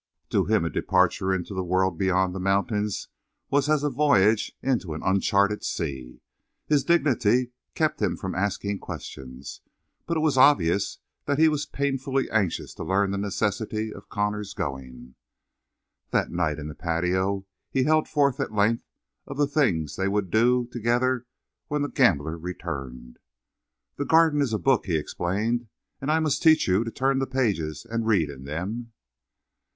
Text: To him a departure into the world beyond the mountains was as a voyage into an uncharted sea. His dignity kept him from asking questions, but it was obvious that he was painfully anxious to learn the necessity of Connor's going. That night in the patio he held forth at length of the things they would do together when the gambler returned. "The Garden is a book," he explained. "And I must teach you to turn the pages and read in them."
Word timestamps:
To 0.31 0.45
him 0.45 0.65
a 0.65 0.69
departure 0.71 1.31
into 1.31 1.53
the 1.53 1.63
world 1.63 1.99
beyond 1.99 2.33
the 2.33 2.39
mountains 2.39 3.07
was 3.51 3.69
as 3.69 3.83
a 3.83 3.89
voyage 3.91 4.57
into 4.63 4.95
an 4.95 5.03
uncharted 5.03 5.63
sea. 5.63 6.21
His 6.65 6.83
dignity 6.83 7.51
kept 7.75 8.01
him 8.01 8.17
from 8.17 8.33
asking 8.33 8.79
questions, 8.79 9.61
but 10.07 10.17
it 10.17 10.21
was 10.21 10.37
obvious 10.39 10.97
that 11.25 11.37
he 11.37 11.47
was 11.47 11.67
painfully 11.67 12.27
anxious 12.31 12.73
to 12.73 12.83
learn 12.83 13.11
the 13.11 13.19
necessity 13.19 13.93
of 13.93 14.09
Connor's 14.09 14.55
going. 14.55 15.13
That 16.09 16.31
night 16.31 16.57
in 16.57 16.67
the 16.67 16.73
patio 16.73 17.45
he 17.69 17.83
held 17.83 18.07
forth 18.07 18.39
at 18.39 18.51
length 18.51 18.87
of 19.27 19.37
the 19.37 19.45
things 19.45 19.97
they 19.97 20.07
would 20.07 20.31
do 20.31 20.67
together 20.71 21.27
when 21.67 21.83
the 21.83 21.89
gambler 21.89 22.39
returned. 22.39 23.19
"The 23.97 24.05
Garden 24.05 24.41
is 24.41 24.51
a 24.51 24.57
book," 24.57 24.87
he 24.87 24.97
explained. 24.97 25.67
"And 26.01 26.09
I 26.11 26.19
must 26.19 26.41
teach 26.41 26.67
you 26.67 26.83
to 26.83 26.89
turn 26.89 27.19
the 27.19 27.27
pages 27.27 27.85
and 27.87 28.07
read 28.07 28.31
in 28.31 28.45
them." 28.45 28.93